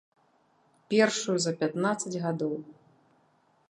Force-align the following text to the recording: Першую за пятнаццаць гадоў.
Першую 0.93 1.37
за 1.45 1.51
пятнаццаць 1.61 2.19
гадоў. 2.29 2.53